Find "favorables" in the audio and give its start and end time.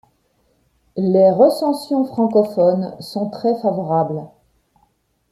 3.59-4.23